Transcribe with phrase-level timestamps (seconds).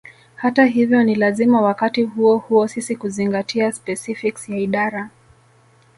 [0.35, 5.09] Hata hivyo ni lazima wakati huo huo sisi kuzingatia specifics ya idara